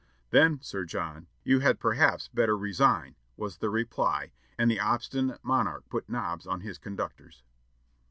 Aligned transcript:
"Then, 0.31 0.59
Sir 0.63 0.83
John, 0.83 1.27
you 1.43 1.59
had 1.59 1.79
perhaps 1.79 2.27
better 2.27 2.57
resign," 2.57 3.13
was 3.37 3.59
the 3.59 3.69
reply, 3.69 4.31
and 4.57 4.71
the 4.71 4.79
obstinate 4.79 5.43
monarch 5.45 5.87
put 5.89 6.09
knobs 6.09 6.47
on 6.47 6.61
his 6.61 6.79
conductors. 6.79 7.43